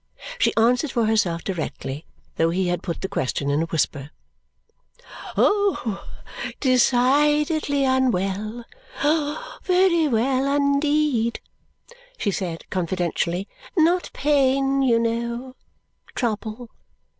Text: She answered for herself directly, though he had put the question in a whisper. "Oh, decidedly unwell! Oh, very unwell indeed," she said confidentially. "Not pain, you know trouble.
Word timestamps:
She 0.39 0.51
answered 0.57 0.89
for 0.91 1.05
herself 1.05 1.43
directly, 1.43 2.07
though 2.37 2.49
he 2.49 2.69
had 2.69 2.81
put 2.81 3.01
the 3.01 3.07
question 3.07 3.51
in 3.51 3.61
a 3.61 3.65
whisper. 3.65 4.09
"Oh, 5.37 6.09
decidedly 6.59 7.85
unwell! 7.85 8.65
Oh, 9.03 9.59
very 9.61 10.05
unwell 10.05 10.47
indeed," 10.55 11.39
she 12.17 12.31
said 12.31 12.67
confidentially. 12.71 13.47
"Not 13.77 14.09
pain, 14.11 14.81
you 14.81 14.97
know 14.97 15.55
trouble. 16.15 16.71